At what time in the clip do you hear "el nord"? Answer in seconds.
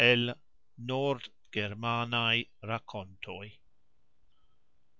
0.03-1.27